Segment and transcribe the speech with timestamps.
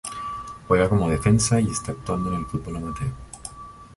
[0.67, 3.11] Juega como defensa y está actuando en el fútbol amateur.